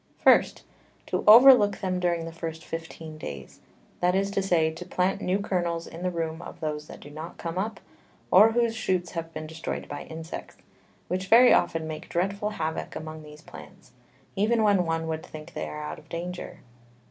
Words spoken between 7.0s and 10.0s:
do not come up, or whose Shoots have been destroy'd